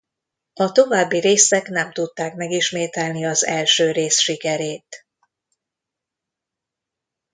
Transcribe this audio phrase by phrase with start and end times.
[0.53, 5.05] A további részek nem tudták megismételni az első rész sikerét.